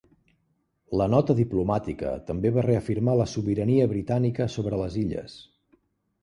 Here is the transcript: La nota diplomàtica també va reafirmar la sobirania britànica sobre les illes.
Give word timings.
La 1.01 1.05
nota 1.13 1.35
diplomàtica 1.39 2.13
també 2.29 2.51
va 2.55 2.63
reafirmar 2.67 3.15
la 3.19 3.27
sobirania 3.35 3.87
britànica 3.93 4.49
sobre 4.57 4.81
les 4.83 4.97
illes. 5.05 5.37